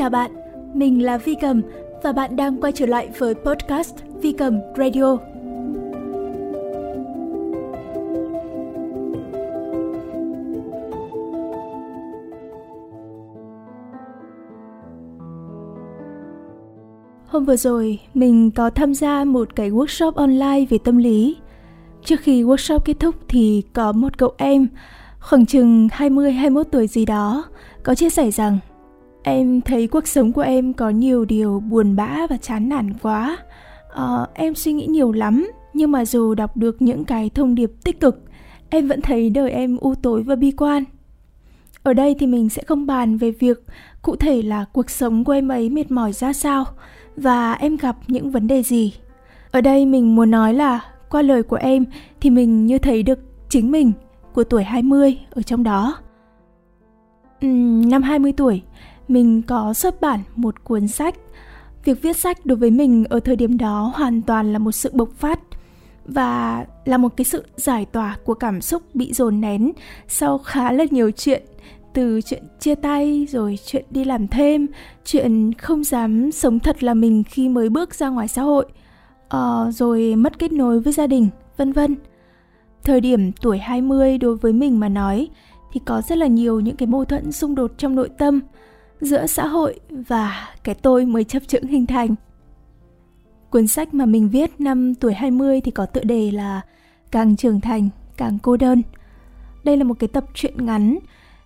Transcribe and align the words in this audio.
Chào 0.00 0.10
bạn, 0.10 0.30
mình 0.74 1.02
là 1.02 1.18
Vi 1.18 1.34
Cầm 1.40 1.62
và 2.02 2.12
bạn 2.12 2.36
đang 2.36 2.60
quay 2.60 2.72
trở 2.72 2.86
lại 2.86 3.08
với 3.18 3.34
podcast 3.34 3.94
Vi 4.22 4.32
Cầm 4.32 4.60
Radio. 4.76 5.16
Hôm 17.26 17.44
vừa 17.44 17.56
rồi, 17.56 17.98
mình 18.14 18.50
có 18.50 18.70
tham 18.70 18.94
gia 18.94 19.24
một 19.24 19.56
cái 19.56 19.70
workshop 19.70 20.12
online 20.12 20.64
về 20.70 20.78
tâm 20.84 20.98
lý. 20.98 21.36
Trước 22.04 22.20
khi 22.20 22.44
workshop 22.44 22.78
kết 22.78 22.94
thúc 23.00 23.14
thì 23.28 23.62
có 23.72 23.92
một 23.92 24.18
cậu 24.18 24.32
em 24.36 24.68
khoảng 25.18 25.46
chừng 25.46 25.88
20-21 25.88 26.62
tuổi 26.64 26.86
gì 26.86 27.04
đó 27.04 27.44
có 27.82 27.94
chia 27.94 28.10
sẻ 28.10 28.30
rằng 28.30 28.58
Em 29.22 29.60
thấy 29.60 29.86
cuộc 29.86 30.06
sống 30.06 30.32
của 30.32 30.40
em 30.40 30.72
có 30.72 30.90
nhiều 30.90 31.24
điều 31.24 31.60
buồn 31.60 31.96
bã 31.96 32.26
và 32.30 32.36
chán 32.36 32.68
nản 32.68 32.92
quá. 33.02 33.38
À, 33.94 34.26
em 34.34 34.54
suy 34.54 34.72
nghĩ 34.72 34.86
nhiều 34.86 35.12
lắm, 35.12 35.50
nhưng 35.74 35.92
mà 35.92 36.04
dù 36.04 36.34
đọc 36.34 36.56
được 36.56 36.82
những 36.82 37.04
cái 37.04 37.30
thông 37.34 37.54
điệp 37.54 37.70
tích 37.84 38.00
cực, 38.00 38.22
em 38.70 38.88
vẫn 38.88 39.00
thấy 39.00 39.30
đời 39.30 39.50
em 39.50 39.76
u 39.76 39.94
tối 39.94 40.22
và 40.22 40.34
bi 40.34 40.50
quan. 40.50 40.84
Ở 41.82 41.92
đây 41.92 42.16
thì 42.18 42.26
mình 42.26 42.48
sẽ 42.48 42.62
không 42.62 42.86
bàn 42.86 43.16
về 43.16 43.30
việc 43.30 43.64
cụ 44.02 44.16
thể 44.16 44.42
là 44.42 44.64
cuộc 44.72 44.90
sống 44.90 45.24
của 45.24 45.32
em 45.32 45.48
ấy 45.48 45.70
mệt 45.70 45.90
mỏi 45.90 46.12
ra 46.12 46.32
sao 46.32 46.64
và 47.16 47.52
em 47.52 47.76
gặp 47.76 47.96
những 48.08 48.30
vấn 48.30 48.46
đề 48.46 48.62
gì. 48.62 48.94
Ở 49.50 49.60
đây 49.60 49.86
mình 49.86 50.16
muốn 50.16 50.30
nói 50.30 50.54
là 50.54 50.80
qua 51.10 51.22
lời 51.22 51.42
của 51.42 51.56
em 51.56 51.84
thì 52.20 52.30
mình 52.30 52.66
như 52.66 52.78
thấy 52.78 53.02
được 53.02 53.18
chính 53.48 53.70
mình 53.70 53.92
của 54.32 54.44
tuổi 54.44 54.64
20 54.64 55.18
ở 55.30 55.42
trong 55.42 55.62
đó. 55.62 55.96
Uhm, 57.46 57.88
năm 57.90 58.02
20 58.02 58.32
tuổi, 58.32 58.62
mình 59.10 59.42
có 59.42 59.74
xuất 59.74 60.00
bản 60.00 60.20
một 60.36 60.64
cuốn 60.64 60.88
sách. 60.88 61.14
Việc 61.84 62.02
viết 62.02 62.16
sách 62.16 62.46
đối 62.46 62.56
với 62.56 62.70
mình 62.70 63.04
ở 63.04 63.20
thời 63.20 63.36
điểm 63.36 63.58
đó 63.58 63.92
hoàn 63.94 64.22
toàn 64.22 64.52
là 64.52 64.58
một 64.58 64.72
sự 64.72 64.90
bộc 64.92 65.08
phát 65.12 65.40
và 66.04 66.64
là 66.84 66.96
một 66.96 67.16
cái 67.16 67.24
sự 67.24 67.44
giải 67.56 67.84
tỏa 67.84 68.16
của 68.24 68.34
cảm 68.34 68.60
xúc 68.60 68.82
bị 68.94 69.12
dồn 69.12 69.40
nén 69.40 69.72
sau 70.08 70.38
khá 70.38 70.72
là 70.72 70.84
nhiều 70.90 71.10
chuyện 71.10 71.42
từ 71.92 72.20
chuyện 72.20 72.42
chia 72.60 72.74
tay 72.74 73.26
rồi 73.30 73.58
chuyện 73.66 73.84
đi 73.90 74.04
làm 74.04 74.28
thêm 74.28 74.66
chuyện 75.04 75.52
không 75.52 75.84
dám 75.84 76.32
sống 76.32 76.58
thật 76.58 76.82
là 76.82 76.94
mình 76.94 77.24
khi 77.24 77.48
mới 77.48 77.68
bước 77.68 77.94
ra 77.94 78.08
ngoài 78.08 78.28
xã 78.28 78.42
hội 78.42 78.66
uh, 79.36 79.74
rồi 79.74 80.16
mất 80.16 80.38
kết 80.38 80.52
nối 80.52 80.80
với 80.80 80.92
gia 80.92 81.06
đình 81.06 81.28
vân 81.56 81.72
vân 81.72 81.96
thời 82.84 83.00
điểm 83.00 83.32
tuổi 83.32 83.58
20 83.58 84.18
đối 84.18 84.36
với 84.36 84.52
mình 84.52 84.80
mà 84.80 84.88
nói 84.88 85.28
thì 85.72 85.80
có 85.84 86.02
rất 86.08 86.18
là 86.18 86.26
nhiều 86.26 86.60
những 86.60 86.76
cái 86.76 86.86
mâu 86.86 87.04
thuẫn 87.04 87.32
xung 87.32 87.54
đột 87.54 87.70
trong 87.78 87.94
nội 87.94 88.08
tâm 88.18 88.40
giữa 89.00 89.26
xã 89.26 89.46
hội 89.46 89.80
và 89.90 90.48
cái 90.64 90.74
tôi 90.74 91.06
mới 91.06 91.24
chấp 91.24 91.42
chững 91.48 91.66
hình 91.66 91.86
thành. 91.86 92.14
Cuốn 93.50 93.66
sách 93.66 93.94
mà 93.94 94.06
mình 94.06 94.28
viết 94.28 94.60
năm 94.60 94.94
tuổi 94.94 95.14
20 95.14 95.60
thì 95.60 95.70
có 95.70 95.86
tựa 95.86 96.04
đề 96.04 96.30
là 96.30 96.60
Càng 97.10 97.36
trưởng 97.36 97.60
thành, 97.60 97.88
càng 98.16 98.38
cô 98.42 98.56
đơn. 98.56 98.82
Đây 99.64 99.76
là 99.76 99.84
một 99.84 99.94
cái 99.98 100.08
tập 100.08 100.24
truyện 100.34 100.66
ngắn. 100.66 100.98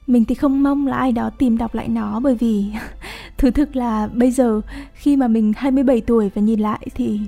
Mình 0.06 0.24
thì 0.24 0.34
không 0.34 0.62
mong 0.62 0.86
là 0.86 0.96
ai 0.96 1.12
đó 1.12 1.30
tìm 1.38 1.58
đọc 1.58 1.74
lại 1.74 1.88
nó 1.88 2.20
bởi 2.20 2.34
vì 2.34 2.66
thứ 3.38 3.50
thực 3.50 3.77
là 3.77 4.06
bây 4.06 4.30
giờ 4.30 4.61
khi 4.94 5.16
mà 5.16 5.28
mình 5.28 5.52
27 5.56 6.00
tuổi 6.00 6.30
và 6.34 6.42
nhìn 6.42 6.61
lại 6.61 6.86
thì 6.94 7.20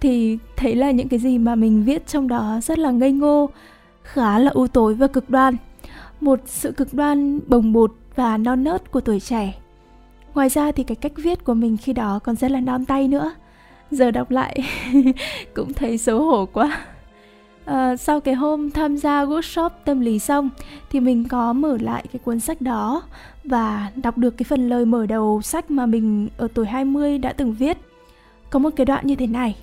thì 0.00 0.38
thấy 0.56 0.74
là 0.74 0.90
những 0.90 1.08
cái 1.08 1.18
gì 1.18 1.38
mà 1.38 1.54
mình 1.54 1.84
viết 1.84 2.06
trong 2.06 2.28
đó 2.28 2.60
rất 2.62 2.78
là 2.78 2.90
ngây 2.90 3.12
ngô, 3.12 3.50
khá 4.02 4.38
là 4.38 4.50
u 4.50 4.66
tối 4.66 4.94
và 4.94 5.06
cực 5.06 5.30
đoan. 5.30 5.56
Một 6.20 6.40
sự 6.46 6.72
cực 6.72 6.94
đoan 6.94 7.40
bồng 7.48 7.72
bột 7.72 7.94
và 8.14 8.36
non 8.36 8.64
nớt 8.64 8.90
của 8.90 9.00
tuổi 9.00 9.20
trẻ 9.20 9.54
Ngoài 10.34 10.48
ra 10.48 10.72
thì 10.72 10.84
cái 10.84 10.96
cách 10.96 11.12
viết 11.16 11.44
của 11.44 11.54
mình 11.54 11.76
khi 11.76 11.92
đó 11.92 12.18
còn 12.24 12.36
rất 12.36 12.50
là 12.50 12.60
non 12.60 12.84
tay 12.84 13.08
nữa. 13.08 13.34
Giờ 13.90 14.10
đọc 14.10 14.30
lại 14.30 14.60
cũng 15.54 15.72
thấy 15.72 15.98
xấu 15.98 16.24
hổ 16.24 16.46
quá. 16.46 16.80
À, 17.64 17.96
sau 17.96 18.20
cái 18.20 18.34
hôm 18.34 18.70
tham 18.70 18.96
gia 18.96 19.24
workshop 19.24 19.70
tâm 19.84 20.00
lý 20.00 20.18
xong 20.18 20.50
thì 20.90 21.00
mình 21.00 21.28
có 21.28 21.52
mở 21.52 21.76
lại 21.80 22.04
cái 22.12 22.20
cuốn 22.24 22.40
sách 22.40 22.60
đó 22.60 23.02
và 23.44 23.90
đọc 23.96 24.18
được 24.18 24.30
cái 24.30 24.44
phần 24.48 24.68
lời 24.68 24.84
mở 24.84 25.06
đầu 25.06 25.42
sách 25.42 25.70
mà 25.70 25.86
mình 25.86 26.28
ở 26.36 26.48
tuổi 26.54 26.66
20 26.66 27.18
đã 27.18 27.32
từng 27.32 27.52
viết. 27.52 27.78
Có 28.50 28.58
một 28.58 28.70
cái 28.76 28.86
đoạn 28.86 29.06
như 29.06 29.14
thế 29.14 29.26
này. 29.26 29.56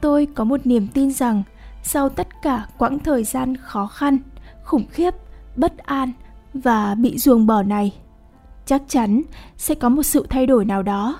Tôi 0.00 0.26
có 0.34 0.44
một 0.44 0.66
niềm 0.66 0.86
tin 0.94 1.10
rằng 1.10 1.42
sau 1.82 2.08
tất 2.08 2.28
cả 2.42 2.66
quãng 2.78 2.98
thời 2.98 3.24
gian 3.24 3.56
khó 3.56 3.86
khăn, 3.86 4.18
khủng 4.64 4.86
khiếp, 4.90 5.14
bất 5.56 5.78
an 5.78 6.12
và 6.54 6.94
bị 6.94 7.18
ruồng 7.18 7.46
bỏ 7.46 7.62
này 7.62 7.92
chắc 8.66 8.82
chắn 8.88 9.22
sẽ 9.56 9.74
có 9.74 9.88
một 9.88 10.02
sự 10.02 10.26
thay 10.30 10.46
đổi 10.46 10.64
nào 10.64 10.82
đó. 10.82 11.18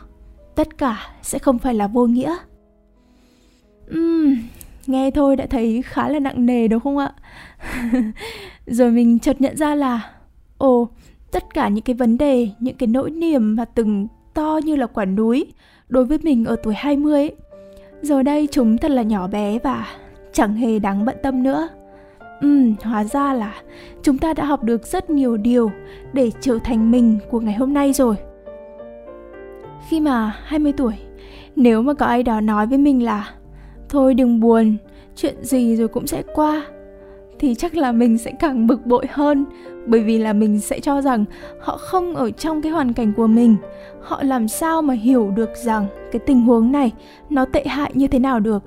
Tất 0.55 0.79
cả 0.79 1.09
sẽ 1.23 1.39
không 1.39 1.59
phải 1.59 1.75
là 1.75 1.87
vô 1.87 2.07
nghĩa. 2.07 2.37
Uhm, 3.95 4.37
nghe 4.87 5.11
thôi 5.11 5.37
đã 5.37 5.47
thấy 5.47 5.83
khá 5.83 6.09
là 6.09 6.19
nặng 6.19 6.47
nề 6.47 6.69
đúng 6.69 6.81
không 6.81 6.99
ạ? 6.99 7.13
Rồi 8.67 8.91
mình 8.91 9.19
chợt 9.19 9.41
nhận 9.41 9.57
ra 9.57 9.75
là 9.75 10.13
ồ 10.59 10.89
tất 11.33 11.55
cả 11.55 11.69
những 11.69 11.85
cái 11.85 11.95
vấn 11.95 12.19
đề 12.19 12.49
những 12.61 12.77
cái 12.77 12.87
nỗi 12.87 13.11
niềm 13.11 13.57
mà 13.57 13.65
từng 13.65 14.09
to 14.35 14.61
như 14.65 14.77
là 14.77 14.87
quả 14.87 15.05
núi 15.05 15.47
đối 15.89 16.05
với 16.05 16.19
mình 16.23 16.45
ở 16.45 16.57
tuổi 16.63 16.75
20 16.75 17.13
ấy, 17.13 17.37
giờ 18.03 18.23
đây 18.23 18.49
chúng 18.51 18.79
thật 18.79 18.91
là 18.91 19.03
nhỏ 19.03 19.29
bé 19.29 19.59
và 19.59 19.87
chẳng 20.33 20.55
hề 20.55 20.79
đáng 20.79 21.05
bận 21.05 21.17
tâm 21.23 21.43
nữa. 21.43 21.69
Ừm, 22.41 22.75
hóa 22.83 23.05
ra 23.05 23.35
là 23.35 23.55
chúng 24.03 24.19
ta 24.19 24.35
đã 24.35 24.45
học 24.45 24.63
được 24.63 24.87
rất 24.87 25.11
nhiều 25.11 25.37
điều 25.37 25.71
để 26.13 26.31
trở 26.41 26.59
thành 26.65 26.91
mình 26.91 27.19
của 27.31 27.41
ngày 27.41 27.55
hôm 27.55 27.75
nay 27.75 27.93
rồi. 27.93 28.17
Khi 29.89 30.01
mà 30.01 30.37
20 30.45 30.73
tuổi, 30.73 30.95
nếu 31.57 31.83
mà 31.83 31.95
có 31.95 32.07
ai 32.07 32.23
đó 32.23 32.41
nói 32.41 32.67
với 32.67 32.79
mình 32.79 33.05
là 33.05 33.31
Thôi 33.89 34.15
đừng 34.15 34.41
buồn, 34.41 34.77
chuyện 35.17 35.35
gì 35.43 35.77
rồi 35.77 35.89
cũng 35.89 36.07
sẽ 36.07 36.23
qua 36.35 36.67
Thì 37.39 37.55
chắc 37.55 37.77
là 37.77 37.93
mình 37.93 38.19
sẽ 38.19 38.33
càng 38.41 38.67
bực 38.67 38.87
bội 38.87 39.07
hơn 39.11 39.45
Bởi 39.87 40.01
vì 40.01 40.19
là 40.19 40.33
mình 40.33 40.61
sẽ 40.61 40.81
cho 40.81 41.03
rằng 41.03 41.25
họ 41.61 41.77
không 41.77 42.15
ở 42.15 42.31
trong 42.31 42.63
cái 42.63 42.73
hoàn 42.73 42.93
cảnh 42.93 43.13
của 43.17 43.27
mình 43.27 43.57
Họ 44.03 44.23
làm 44.23 44.49
sao 44.49 44.83
mà 44.83 44.95
hiểu 44.95 45.31
được 45.37 45.51
rằng 45.57 45.87
cái 46.13 46.21
tình 46.27 46.41
huống 46.41 46.73
này 46.73 46.93
nó 47.31 47.45
tệ 47.45 47.65
hại 47.67 47.91
như 47.95 48.09
thế 48.09 48.19
nào 48.19 48.41
được 48.41 48.63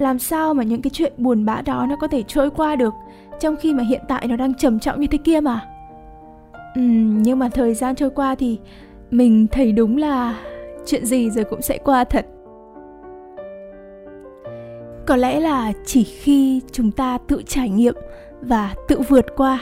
làm 0.00 0.18
sao 0.18 0.54
mà 0.54 0.62
những 0.62 0.82
cái 0.82 0.90
chuyện 0.90 1.12
buồn 1.16 1.44
bã 1.44 1.62
đó 1.62 1.86
nó 1.88 1.96
có 1.96 2.06
thể 2.08 2.22
trôi 2.22 2.50
qua 2.50 2.76
được 2.76 2.94
trong 3.40 3.56
khi 3.56 3.74
mà 3.74 3.82
hiện 3.82 4.00
tại 4.08 4.26
nó 4.28 4.36
đang 4.36 4.54
trầm 4.54 4.80
trọng 4.80 5.00
như 5.00 5.06
thế 5.06 5.18
kia 5.24 5.40
mà? 5.40 5.60
Uhm, 6.80 7.22
nhưng 7.22 7.38
mà 7.38 7.48
thời 7.48 7.74
gian 7.74 7.94
trôi 7.94 8.10
qua 8.10 8.34
thì 8.34 8.58
mình 9.10 9.46
thấy 9.52 9.72
đúng 9.72 9.96
là 9.96 10.38
chuyện 10.86 11.06
gì 11.06 11.30
rồi 11.30 11.44
cũng 11.44 11.62
sẽ 11.62 11.78
qua 11.78 12.04
thật. 12.04 12.26
Có 15.06 15.16
lẽ 15.16 15.40
là 15.40 15.72
chỉ 15.86 16.04
khi 16.04 16.60
chúng 16.72 16.90
ta 16.90 17.18
tự 17.28 17.42
trải 17.46 17.68
nghiệm 17.68 17.94
và 18.40 18.74
tự 18.88 19.00
vượt 19.08 19.26
qua 19.36 19.60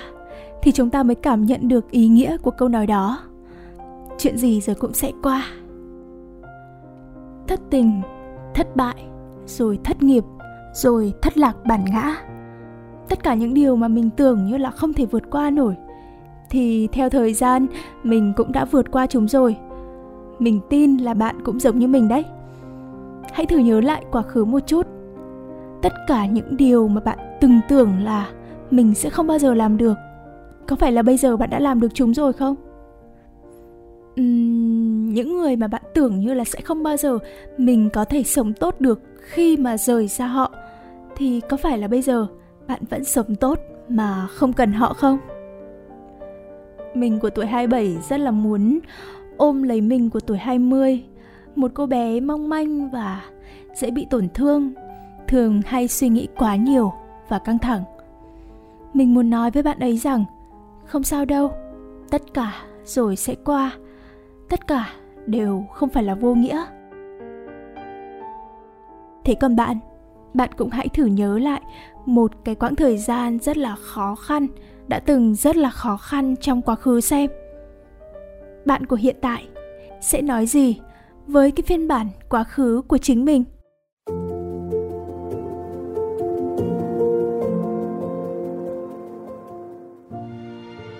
thì 0.62 0.72
chúng 0.72 0.90
ta 0.90 1.02
mới 1.02 1.14
cảm 1.14 1.46
nhận 1.46 1.68
được 1.68 1.90
ý 1.90 2.08
nghĩa 2.08 2.36
của 2.36 2.50
câu 2.50 2.68
nói 2.68 2.86
đó. 2.86 3.18
Chuyện 4.18 4.36
gì 4.38 4.60
rồi 4.60 4.76
cũng 4.76 4.94
sẽ 4.94 5.12
qua. 5.22 5.46
Thất 7.48 7.60
tình 7.70 8.02
thất 8.54 8.76
bại 8.76 8.94
rồi 9.46 9.78
thất 9.84 10.02
nghiệp, 10.02 10.24
rồi 10.72 11.12
thất 11.22 11.38
lạc 11.38 11.56
bản 11.64 11.84
ngã. 11.92 12.16
Tất 13.08 13.22
cả 13.22 13.34
những 13.34 13.54
điều 13.54 13.76
mà 13.76 13.88
mình 13.88 14.10
tưởng 14.16 14.46
như 14.46 14.56
là 14.56 14.70
không 14.70 14.92
thể 14.92 15.06
vượt 15.06 15.22
qua 15.30 15.50
nổi 15.50 15.74
thì 16.50 16.88
theo 16.92 17.10
thời 17.10 17.34
gian 17.34 17.66
mình 18.02 18.32
cũng 18.36 18.52
đã 18.52 18.64
vượt 18.64 18.90
qua 18.90 19.06
chúng 19.06 19.28
rồi. 19.28 19.56
Mình 20.38 20.60
tin 20.70 20.96
là 20.96 21.14
bạn 21.14 21.36
cũng 21.44 21.60
giống 21.60 21.78
như 21.78 21.86
mình 21.86 22.08
đấy. 22.08 22.24
Hãy 23.32 23.46
thử 23.46 23.58
nhớ 23.58 23.80
lại 23.80 24.04
quá 24.10 24.22
khứ 24.22 24.44
một 24.44 24.60
chút. 24.66 24.86
Tất 25.82 25.92
cả 26.06 26.26
những 26.26 26.56
điều 26.56 26.88
mà 26.88 27.00
bạn 27.00 27.18
từng 27.40 27.60
tưởng 27.68 27.98
là 28.04 28.30
mình 28.70 28.94
sẽ 28.94 29.10
không 29.10 29.26
bao 29.26 29.38
giờ 29.38 29.54
làm 29.54 29.76
được, 29.76 29.94
có 30.68 30.76
phải 30.76 30.92
là 30.92 31.02
bây 31.02 31.16
giờ 31.16 31.36
bạn 31.36 31.50
đã 31.50 31.58
làm 31.58 31.80
được 31.80 31.94
chúng 31.94 32.14
rồi 32.14 32.32
không? 32.32 32.54
Uhm, 34.20 35.08
những 35.12 35.36
người 35.36 35.56
mà 35.56 35.66
bạn 35.66 35.82
tưởng 35.94 36.20
như 36.20 36.34
là 36.34 36.44
sẽ 36.44 36.60
không 36.60 36.82
bao 36.82 36.96
giờ 36.96 37.18
mình 37.58 37.90
có 37.92 38.04
thể 38.04 38.22
sống 38.22 38.52
tốt 38.52 38.80
được 38.80 39.00
khi 39.22 39.56
mà 39.56 39.76
rời 39.76 40.08
xa 40.08 40.26
họ 40.26 40.52
thì 41.16 41.40
có 41.48 41.56
phải 41.56 41.78
là 41.78 41.88
bây 41.88 42.02
giờ 42.02 42.26
bạn 42.66 42.80
vẫn 42.90 43.04
sống 43.04 43.36
tốt 43.36 43.58
mà 43.88 44.26
không 44.26 44.52
cần 44.52 44.72
họ 44.72 44.94
không? 44.94 45.18
Mình 46.94 47.20
của 47.20 47.30
tuổi 47.30 47.46
27 47.46 47.96
rất 48.08 48.20
là 48.20 48.30
muốn 48.30 48.78
ôm 49.36 49.62
lấy 49.62 49.80
mình 49.80 50.10
của 50.10 50.20
tuổi 50.20 50.38
20, 50.38 51.04
một 51.56 51.70
cô 51.74 51.86
bé 51.86 52.20
mong 52.20 52.48
manh 52.48 52.90
và 52.90 53.24
dễ 53.74 53.90
bị 53.90 54.06
tổn 54.10 54.28
thương, 54.34 54.72
thường 55.28 55.62
hay 55.66 55.88
suy 55.88 56.08
nghĩ 56.08 56.28
quá 56.36 56.56
nhiều 56.56 56.92
và 57.28 57.38
căng 57.38 57.58
thẳng. 57.58 57.82
Mình 58.94 59.14
muốn 59.14 59.30
nói 59.30 59.50
với 59.50 59.62
bạn 59.62 59.78
ấy 59.78 59.96
rằng 59.96 60.24
không 60.84 61.02
sao 61.02 61.24
đâu, 61.24 61.52
tất 62.10 62.22
cả 62.34 62.52
rồi 62.84 63.16
sẽ 63.16 63.34
qua. 63.44 63.72
Tất 64.48 64.66
cả 64.66 64.90
đều 65.26 65.64
không 65.72 65.88
phải 65.88 66.02
là 66.02 66.14
vô 66.14 66.34
nghĩa 66.34 66.64
Thế 69.24 69.34
còn 69.34 69.56
bạn, 69.56 69.78
bạn 70.34 70.50
cũng 70.56 70.70
hãy 70.70 70.88
thử 70.88 71.04
nhớ 71.04 71.38
lại 71.38 71.60
một 72.06 72.32
cái 72.44 72.54
quãng 72.54 72.76
thời 72.76 72.98
gian 72.98 73.38
rất 73.38 73.56
là 73.56 73.76
khó 73.76 74.14
khăn, 74.14 74.46
đã 74.88 74.98
từng 74.98 75.34
rất 75.34 75.56
là 75.56 75.70
khó 75.70 75.96
khăn 75.96 76.34
trong 76.36 76.62
quá 76.62 76.74
khứ 76.74 77.00
xem. 77.00 77.30
bạn 78.64 78.86
của 78.86 78.96
hiện 78.96 79.16
tại 79.20 79.46
sẽ 80.00 80.22
nói 80.22 80.46
gì 80.46 80.80
với 81.26 81.50
cái 81.50 81.62
phiên 81.66 81.88
bản 81.88 82.06
quá 82.28 82.44
khứ 82.44 82.82
của 82.88 82.98
chính 82.98 83.24
mình? 83.24 83.44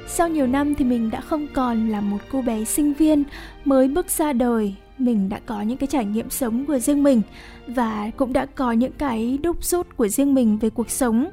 Sau 0.06 0.28
nhiều 0.28 0.46
năm 0.46 0.74
thì 0.74 0.84
mình 0.84 1.10
đã 1.10 1.20
không 1.20 1.46
còn 1.54 1.88
là 1.88 2.00
một 2.00 2.18
cô 2.32 2.42
bé 2.42 2.64
sinh 2.64 2.92
viên 2.92 3.24
mới 3.64 3.88
bước 3.88 4.10
ra 4.10 4.32
đời 4.32 4.74
mình 4.98 5.28
đã 5.28 5.40
có 5.46 5.62
những 5.62 5.78
cái 5.78 5.86
trải 5.86 6.04
nghiệm 6.04 6.30
sống 6.30 6.66
của 6.66 6.78
riêng 6.78 7.02
mình 7.02 7.22
và 7.74 8.10
cũng 8.16 8.32
đã 8.32 8.46
có 8.46 8.72
những 8.72 8.92
cái 8.92 9.38
đúc 9.42 9.64
rút 9.64 9.96
của 9.96 10.08
riêng 10.08 10.34
mình 10.34 10.58
về 10.58 10.70
cuộc 10.70 10.90
sống. 10.90 11.30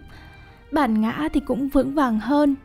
Bản 0.72 1.02
ngã 1.02 1.30
thì 1.34 1.40
cũng 1.40 1.70
vững 1.70 1.96
vàng 1.96 2.20
hơn. 2.20 2.56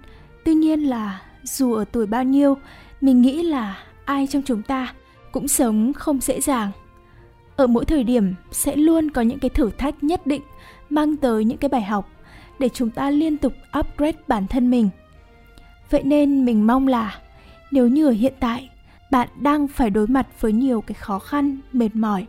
Tuy 0.44 0.55
nhiên 0.55 0.81
là 0.81 1.21
dù 1.43 1.75
ở 1.75 1.85
tuổi 1.93 2.06
bao 2.06 2.25
nhiêu, 2.25 2.56
mình 3.00 3.23
nghĩ 3.23 3.43
là 3.43 3.79
ai 4.05 4.26
trong 4.26 4.43
chúng 4.43 4.62
ta 4.62 4.94
cũng 5.32 5.49
sống 5.49 5.93
không 5.93 6.21
dễ 6.21 6.41
dàng. 6.41 6.71
Ở 7.56 7.67
mỗi 7.67 7.85
thời 7.85 8.05
điểm 8.05 8.35
sẽ 8.53 8.76
luôn 8.76 9.11
có 9.11 9.23
những 9.23 9.38
cái 9.38 9.49
thử 9.49 9.71
thách 9.71 10.05
nhất 10.05 10.27
định 10.27 10.43
mang 10.91 11.17
tới 11.17 11.44
những 11.44 11.59
cái 11.59 11.69
bài 11.69 11.82
học 11.82 12.09
để 12.59 12.69
chúng 12.69 12.91
ta 12.91 13.11
liên 13.11 13.37
tục 13.37 13.53
upgrade 13.79 14.19
bản 14.29 14.47
thân 14.47 14.70
mình. 14.70 14.88
Vậy 15.91 16.03
nên 16.03 16.44
mình 16.44 16.67
mong 16.67 16.88
là 16.88 17.19
nếu 17.70 17.88
như 17.88 18.06
ở 18.06 18.11
hiện 18.11 18.35
tại 18.41 18.70
bạn 19.11 19.29
đang 19.41 19.69
phải 19.69 19.91
đối 19.91 20.06
mặt 20.06 20.27
với 20.41 20.53
nhiều 20.53 20.81
cái 20.81 20.94
khó 20.94 21.19
khăn, 21.19 21.59
mệt 21.73 21.97
mỏi 21.97 22.27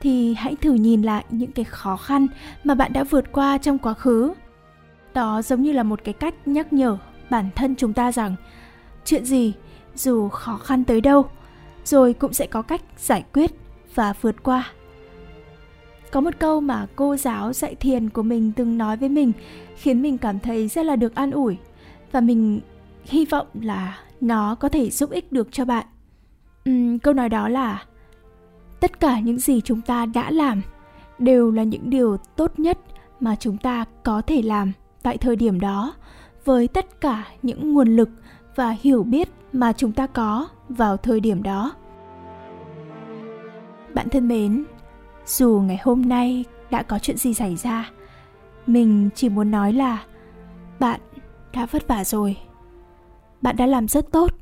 thì 0.00 0.34
hãy 0.34 0.56
thử 0.56 0.72
nhìn 0.72 1.02
lại 1.02 1.24
những 1.30 1.52
cái 1.52 1.64
khó 1.64 1.96
khăn 1.96 2.26
mà 2.64 2.74
bạn 2.74 2.92
đã 2.92 3.04
vượt 3.04 3.32
qua 3.32 3.58
trong 3.58 3.78
quá 3.78 3.94
khứ. 3.94 4.32
Đó 5.14 5.42
giống 5.42 5.62
như 5.62 5.72
là 5.72 5.82
một 5.82 6.00
cái 6.04 6.14
cách 6.14 6.48
nhắc 6.48 6.72
nhở 6.72 6.98
bản 7.30 7.48
thân 7.54 7.74
chúng 7.76 7.92
ta 7.92 8.12
rằng 8.12 8.36
chuyện 9.04 9.24
gì 9.24 9.52
dù 9.94 10.28
khó 10.28 10.56
khăn 10.56 10.84
tới 10.84 11.00
đâu 11.00 11.26
rồi 11.84 12.12
cũng 12.12 12.32
sẽ 12.32 12.46
có 12.46 12.62
cách 12.62 12.82
giải 12.96 13.24
quyết 13.32 13.50
và 13.94 14.12
vượt 14.20 14.42
qua. 14.42 14.72
Có 16.12 16.20
một 16.20 16.34
câu 16.38 16.60
mà 16.60 16.86
cô 16.96 17.16
giáo 17.16 17.52
dạy 17.52 17.74
thiền 17.74 18.10
của 18.10 18.22
mình 18.22 18.52
từng 18.56 18.78
nói 18.78 18.96
với 18.96 19.08
mình 19.08 19.32
khiến 19.76 20.02
mình 20.02 20.18
cảm 20.18 20.38
thấy 20.38 20.68
rất 20.68 20.86
là 20.86 20.96
được 20.96 21.14
an 21.14 21.30
ủi 21.30 21.56
và 22.12 22.20
mình 22.20 22.60
hy 23.04 23.24
vọng 23.24 23.46
là 23.60 23.98
nó 24.20 24.54
có 24.54 24.68
thể 24.68 24.90
giúp 24.90 25.10
ích 25.10 25.32
được 25.32 25.48
cho 25.52 25.64
bạn. 25.64 25.86
Uhm, 26.70 26.98
câu 26.98 27.14
nói 27.14 27.28
đó 27.28 27.48
là 27.48 27.84
tất 28.80 29.00
cả 29.00 29.20
những 29.20 29.38
gì 29.38 29.60
chúng 29.60 29.80
ta 29.80 30.06
đã 30.06 30.30
làm 30.30 30.62
đều 31.18 31.50
là 31.50 31.62
những 31.62 31.90
điều 31.90 32.16
tốt 32.36 32.58
nhất 32.58 32.78
mà 33.20 33.36
chúng 33.36 33.56
ta 33.56 33.84
có 34.02 34.22
thể 34.26 34.42
làm 34.42 34.72
tại 35.02 35.18
thời 35.18 35.36
điểm 35.36 35.60
đó 35.60 35.94
với 36.44 36.68
tất 36.68 37.00
cả 37.00 37.24
những 37.42 37.72
nguồn 37.72 37.88
lực 37.88 38.08
và 38.54 38.70
hiểu 38.80 39.02
biết 39.02 39.28
mà 39.52 39.72
chúng 39.72 39.92
ta 39.92 40.06
có 40.06 40.48
vào 40.68 40.96
thời 40.96 41.20
điểm 41.20 41.42
đó. 41.42 41.72
Bạn 43.94 44.08
thân 44.08 44.28
mến, 44.28 44.64
dù 45.26 45.62
ngày 45.66 45.78
hôm 45.82 46.08
nay 46.08 46.44
đã 46.70 46.82
có 46.82 46.98
chuyện 46.98 47.16
gì 47.16 47.34
xảy 47.34 47.56
ra, 47.56 47.90
mình 48.66 49.10
chỉ 49.14 49.28
muốn 49.28 49.50
nói 49.50 49.72
là 49.72 50.04
bạn 50.78 51.00
đã 51.52 51.66
vất 51.66 51.88
vả 51.88 52.04
rồi. 52.04 52.36
Bạn 53.42 53.56
đã 53.56 53.66
làm 53.66 53.88
rất 53.88 54.12
tốt. 54.12 54.37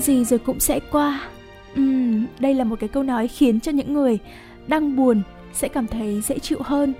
Chuyện 0.00 0.16
gì 0.16 0.24
rồi 0.24 0.38
cũng 0.38 0.60
sẽ 0.60 0.80
qua. 0.80 1.28
Uhm, 1.80 2.26
đây 2.38 2.54
là 2.54 2.64
một 2.64 2.80
cái 2.80 2.88
câu 2.88 3.02
nói 3.02 3.28
khiến 3.28 3.60
cho 3.60 3.72
những 3.72 3.94
người 3.94 4.18
đang 4.66 4.96
buồn 4.96 5.22
sẽ 5.52 5.68
cảm 5.68 5.86
thấy 5.86 6.20
dễ 6.20 6.38
chịu 6.38 6.58
hơn 6.62 6.94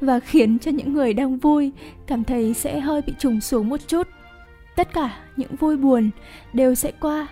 và 0.00 0.20
khiến 0.20 0.58
cho 0.58 0.70
những 0.70 0.92
người 0.92 1.14
đang 1.14 1.36
vui 1.38 1.72
cảm 2.06 2.24
thấy 2.24 2.54
sẽ 2.54 2.80
hơi 2.80 3.02
bị 3.02 3.12
trùng 3.18 3.40
xuống 3.40 3.68
một 3.68 3.80
chút. 3.86 4.08
Tất 4.76 4.92
cả 4.92 5.16
những 5.36 5.56
vui 5.56 5.76
buồn 5.76 6.10
đều 6.52 6.74
sẽ 6.74 6.92
qua. 7.00 7.26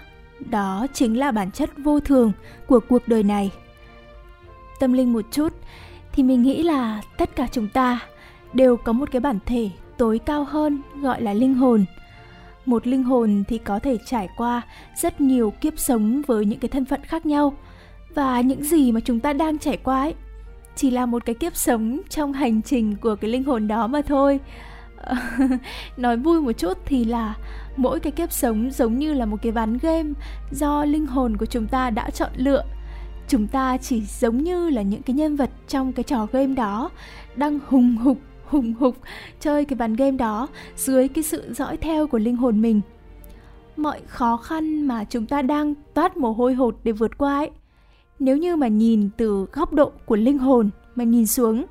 Đó 0.50 0.86
chính 0.92 1.18
là 1.18 1.30
bản 1.30 1.50
chất 1.50 1.70
vô 1.78 2.00
thường 2.00 2.32
của 2.66 2.80
cuộc 2.88 3.08
đời 3.08 3.22
này. 3.22 3.50
Tâm 4.80 4.92
linh 4.92 5.12
một 5.12 5.24
chút 5.30 5.52
thì 6.12 6.22
mình 6.22 6.42
nghĩ 6.42 6.62
là 6.62 7.02
tất 7.18 7.36
cả 7.36 7.48
chúng 7.52 7.68
ta 7.68 8.00
đều 8.52 8.76
có 8.76 8.92
một 8.92 9.08
cái 9.12 9.20
bản 9.20 9.38
thể 9.46 9.70
tối 9.96 10.18
cao 10.18 10.44
hơn 10.44 10.82
gọi 11.02 11.22
là 11.22 11.32
linh 11.32 11.54
hồn 11.54 11.84
một 12.68 12.86
linh 12.86 13.02
hồn 13.02 13.44
thì 13.48 13.58
có 13.58 13.78
thể 13.78 13.98
trải 14.06 14.28
qua 14.36 14.62
rất 14.96 15.20
nhiều 15.20 15.52
kiếp 15.60 15.78
sống 15.78 16.22
với 16.26 16.46
những 16.46 16.58
cái 16.58 16.68
thân 16.68 16.84
phận 16.84 17.00
khác 17.04 17.26
nhau. 17.26 17.52
Và 18.14 18.40
những 18.40 18.64
gì 18.64 18.92
mà 18.92 19.00
chúng 19.00 19.20
ta 19.20 19.32
đang 19.32 19.58
trải 19.58 19.76
qua 19.76 20.00
ấy, 20.00 20.14
chỉ 20.76 20.90
là 20.90 21.06
một 21.06 21.24
cái 21.24 21.34
kiếp 21.34 21.56
sống 21.56 22.00
trong 22.08 22.32
hành 22.32 22.62
trình 22.62 22.96
của 22.96 23.16
cái 23.16 23.30
linh 23.30 23.44
hồn 23.44 23.68
đó 23.68 23.86
mà 23.86 24.02
thôi. 24.02 24.40
Nói 25.96 26.16
vui 26.16 26.40
một 26.40 26.52
chút 26.52 26.78
thì 26.86 27.04
là 27.04 27.34
mỗi 27.76 28.00
cái 28.00 28.12
kiếp 28.12 28.32
sống 28.32 28.70
giống 28.70 28.98
như 28.98 29.12
là 29.12 29.26
một 29.26 29.36
cái 29.42 29.52
ván 29.52 29.78
game 29.78 30.10
do 30.50 30.84
linh 30.84 31.06
hồn 31.06 31.36
của 31.36 31.46
chúng 31.46 31.66
ta 31.66 31.90
đã 31.90 32.10
chọn 32.10 32.30
lựa. 32.36 32.64
Chúng 33.28 33.46
ta 33.46 33.76
chỉ 33.76 34.00
giống 34.00 34.38
như 34.38 34.70
là 34.70 34.82
những 34.82 35.02
cái 35.02 35.16
nhân 35.16 35.36
vật 35.36 35.50
trong 35.68 35.92
cái 35.92 36.04
trò 36.04 36.26
game 36.32 36.54
đó 36.54 36.90
đang 37.36 37.58
hùng 37.66 37.96
hục 37.96 38.18
hùng 38.50 38.74
hục 38.80 38.96
chơi 39.40 39.64
cái 39.64 39.76
bàn 39.76 39.94
game 39.94 40.16
đó 40.16 40.48
dưới 40.76 41.08
cái 41.08 41.24
sự 41.24 41.54
dõi 41.54 41.76
theo 41.76 42.06
của 42.06 42.18
linh 42.18 42.36
hồn 42.36 42.62
mình. 42.62 42.80
Mọi 43.76 44.00
khó 44.06 44.36
khăn 44.36 44.82
mà 44.82 45.04
chúng 45.04 45.26
ta 45.26 45.42
đang 45.42 45.74
toát 45.94 46.16
mồ 46.16 46.32
hôi 46.32 46.54
hột 46.54 46.76
để 46.84 46.92
vượt 46.92 47.18
qua 47.18 47.36
ấy, 47.36 47.50
nếu 48.18 48.36
như 48.36 48.56
mà 48.56 48.68
nhìn 48.68 49.10
từ 49.16 49.46
góc 49.52 49.72
độ 49.72 49.92
của 50.06 50.16
linh 50.16 50.38
hồn 50.38 50.70
mà 50.94 51.04
nhìn 51.04 51.26
xuống, 51.26 51.64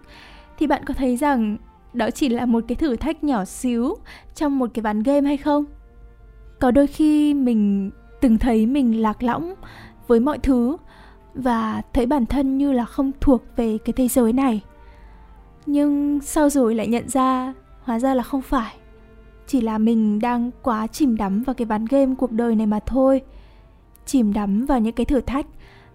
thì 0.58 0.68
bạn 0.68 0.86
có 0.86 0.94
thấy 0.94 1.18
rằng 1.18 1.58
đó 1.94 2.12
chỉ 2.12 2.30
là 2.30 2.46
một 2.46 2.64
cái 2.68 2.76
thử 2.76 2.96
thách 2.96 3.24
nhỏ 3.24 3.46
xíu 3.46 3.96
trong 4.36 4.60
một 4.60 4.70
cái 4.74 4.82
ván 4.82 5.04
game 5.04 5.28
hay 5.28 5.38
không? 5.38 5.66
Có 6.60 6.72
đôi 6.72 6.88
khi 6.88 7.34
mình 7.34 7.92
từng 8.22 8.38
thấy 8.38 8.66
mình 8.66 9.02
lạc 9.02 9.24
lõng 9.24 9.54
với 10.08 10.20
mọi 10.20 10.40
thứ 10.40 10.78
và 11.34 11.82
thấy 11.94 12.06
bản 12.06 12.26
thân 12.26 12.58
như 12.58 12.72
là 12.72 12.86
không 12.86 13.12
thuộc 13.22 13.44
về 13.56 13.78
cái 13.78 13.94
thế 13.94 14.08
giới 14.08 14.34
này 14.34 14.62
nhưng 15.68 16.22
sau 16.22 16.50
rồi 16.50 16.76
lại 16.76 16.88
nhận 16.88 17.10
ra? 17.10 17.54
Hóa 17.82 18.00
ra 18.00 18.14
là 18.14 18.24
không 18.24 18.42
phải. 18.42 18.76
Chỉ 19.48 19.62
là 19.62 19.78
mình 19.78 20.20
đang 20.20 20.52
quá 20.62 20.88
chìm 20.88 21.18
đắm 21.18 21.44
vào 21.44 21.54
cái 21.54 21.66
ván 21.66 21.86
game 21.86 22.16
cuộc 22.18 22.32
đời 22.32 22.56
này 22.56 22.68
mà 22.68 22.80
thôi. 22.80 23.22
Chìm 24.06 24.34
đắm 24.34 24.66
vào 24.66 24.80
những 24.80 24.96
cái 24.96 25.06
thử 25.06 25.22
thách 25.22 25.46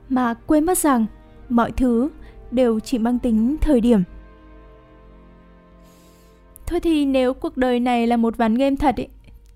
mà 0.08 0.34
quên 0.34 0.64
mất 0.64 0.78
rằng 0.78 1.06
mọi 1.48 1.72
thứ 1.72 2.08
đều 2.50 2.80
chỉ 2.80 2.98
mang 2.98 3.18
tính 3.18 3.56
thời 3.60 3.80
điểm. 3.80 4.02
Thôi 6.66 6.80
thì 6.80 7.04
nếu 7.04 7.34
cuộc 7.34 7.56
đời 7.56 7.80
này 7.80 8.06
là 8.06 8.16
một 8.16 8.36
ván 8.36 8.54
game 8.54 8.76
thật 8.76 8.96
ý, 8.96 9.06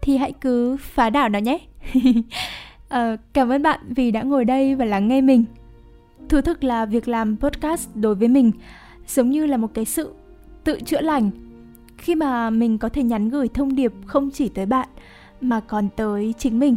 thì 0.00 0.16
hãy 0.16 0.32
cứ 0.32 0.76
phá 0.76 1.10
đảo 1.10 1.28
nó 1.28 1.38
nhé. 1.38 1.58
À, 2.88 3.16
cảm 3.32 3.52
ơn 3.52 3.62
bạn 3.62 3.80
vì 3.96 4.10
đã 4.10 4.22
ngồi 4.22 4.44
đây 4.44 4.74
và 4.74 4.84
lắng 4.84 5.08
nghe 5.08 5.20
mình. 5.20 5.44
Thú 6.28 6.40
thực 6.40 6.64
là 6.64 6.86
việc 6.86 7.08
làm 7.08 7.36
podcast 7.36 7.88
đối 7.94 8.14
với 8.14 8.28
mình 8.28 8.52
giống 9.06 9.30
như 9.30 9.46
là 9.46 9.56
một 9.56 9.74
cái 9.74 9.84
sự 9.84 10.12
tự 10.64 10.80
chữa 10.80 11.00
lành. 11.00 11.30
Khi 11.98 12.14
mà 12.14 12.50
mình 12.50 12.78
có 12.78 12.88
thể 12.88 13.02
nhắn 13.02 13.30
gửi 13.30 13.48
thông 13.48 13.74
điệp 13.74 13.92
không 14.06 14.30
chỉ 14.30 14.48
tới 14.48 14.66
bạn 14.66 14.88
mà 15.40 15.60
còn 15.60 15.88
tới 15.96 16.34
chính 16.38 16.58
mình. 16.58 16.76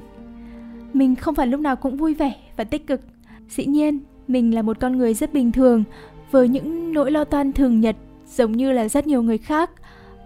Mình 0.93 1.15
không 1.15 1.35
phải 1.35 1.47
lúc 1.47 1.59
nào 1.59 1.75
cũng 1.75 1.97
vui 1.97 2.13
vẻ 2.13 2.33
và 2.57 2.63
tích 2.63 2.87
cực. 2.87 3.01
Dĩ 3.49 3.65
nhiên 3.65 3.99
mình 4.27 4.55
là 4.55 4.61
một 4.61 4.79
con 4.79 4.97
người 4.97 5.13
rất 5.13 5.33
bình 5.33 5.51
thường 5.51 5.83
với 6.31 6.47
những 6.47 6.93
nỗi 6.93 7.11
lo 7.11 7.23
toan 7.23 7.53
thường 7.53 7.79
nhật 7.79 7.95
giống 8.27 8.51
như 8.51 8.71
là 8.71 8.89
rất 8.89 9.07
nhiều 9.07 9.23
người 9.23 9.37
khác. 9.37 9.71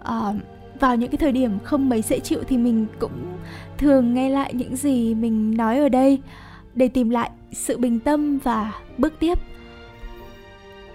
À, 0.02 0.32
vào 0.80 0.96
những 0.96 1.10
cái 1.10 1.18
thời 1.18 1.32
điểm 1.32 1.58
không 1.64 1.88
mấy 1.88 2.02
dễ 2.02 2.18
chịu 2.18 2.40
thì 2.48 2.58
mình 2.58 2.86
cũng 2.98 3.36
thường 3.78 4.14
nghe 4.14 4.28
lại 4.28 4.54
những 4.54 4.76
gì 4.76 5.14
mình 5.14 5.56
nói 5.56 5.78
ở 5.78 5.88
đây 5.88 6.18
để 6.74 6.88
tìm 6.88 7.10
lại 7.10 7.30
sự 7.52 7.78
bình 7.78 8.00
tâm 8.00 8.38
và 8.38 8.72
bước 8.98 9.12
tiếp 9.20 9.38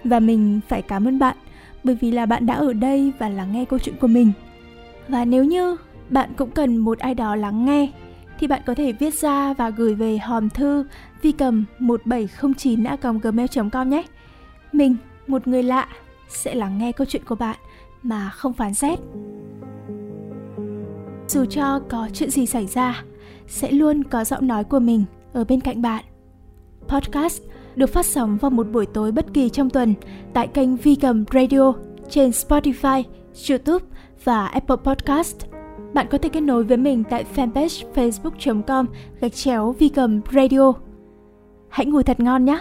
và 0.04 0.20
mình 0.20 0.60
phải 0.68 0.82
cảm 0.82 1.08
ơn 1.08 1.18
bạn 1.18 1.36
bởi 1.84 1.94
vì 2.00 2.10
là 2.10 2.26
bạn 2.26 2.46
đã 2.46 2.54
ở 2.54 2.72
đây 2.72 3.12
và 3.18 3.28
lắng 3.28 3.52
nghe 3.52 3.64
câu 3.64 3.78
chuyện 3.78 3.94
của 4.00 4.06
mình 4.06 4.32
và 5.08 5.24
nếu 5.24 5.44
như 5.44 5.76
bạn 6.10 6.30
cũng 6.36 6.50
cần 6.50 6.76
một 6.76 6.98
ai 6.98 7.14
đó 7.14 7.36
lắng 7.36 7.64
nghe 7.64 7.88
thì 8.40 8.46
bạn 8.46 8.62
có 8.66 8.74
thể 8.74 8.92
viết 8.92 9.14
ra 9.14 9.54
và 9.54 9.70
gửi 9.70 9.94
về 9.94 10.18
hòm 10.18 10.50
thư 10.50 10.84
vi 11.22 11.32
cầm 11.32 11.64
1709 11.78 13.20
gmail 13.22 13.48
com 13.72 13.90
nhé. 13.90 14.02
Mình, 14.72 14.96
một 15.26 15.48
người 15.48 15.62
lạ, 15.62 15.88
sẽ 16.28 16.54
lắng 16.54 16.78
nghe 16.78 16.92
câu 16.92 17.06
chuyện 17.10 17.24
của 17.24 17.34
bạn 17.34 17.56
mà 18.02 18.30
không 18.30 18.52
phán 18.52 18.74
xét. 18.74 18.98
Dù 21.28 21.44
cho 21.44 21.80
có 21.88 22.08
chuyện 22.14 22.30
gì 22.30 22.46
xảy 22.46 22.66
ra, 22.66 23.04
sẽ 23.46 23.70
luôn 23.70 24.04
có 24.04 24.24
giọng 24.24 24.46
nói 24.46 24.64
của 24.64 24.78
mình 24.78 25.04
ở 25.32 25.44
bên 25.44 25.60
cạnh 25.60 25.82
bạn. 25.82 26.04
Podcast 26.88 27.42
được 27.76 27.90
phát 27.90 28.06
sóng 28.06 28.36
vào 28.36 28.50
một 28.50 28.66
buổi 28.72 28.86
tối 28.86 29.12
bất 29.12 29.34
kỳ 29.34 29.48
trong 29.48 29.70
tuần 29.70 29.94
tại 30.34 30.46
kênh 30.46 30.76
Vi 30.76 30.94
Cầm 30.94 31.24
Radio 31.34 31.72
trên 32.10 32.30
Spotify, 32.30 33.02
YouTube 33.50 33.84
và 34.24 34.46
Apple 34.46 34.76
Podcast. 34.84 35.36
Bạn 35.94 36.06
có 36.10 36.18
thể 36.18 36.28
kết 36.28 36.40
nối 36.40 36.64
với 36.64 36.76
mình 36.76 37.04
tại 37.10 37.24
fanpage 37.34 37.92
facebook.com 37.94 38.86
gạch 39.20 39.34
chéo 39.34 39.74
Vi 39.78 39.88
Cầm 39.88 40.20
Radio. 40.32 40.72
Hãy 41.68 41.86
ngủ 41.86 42.02
thật 42.02 42.20
ngon 42.20 42.44
nhé! 42.44 42.58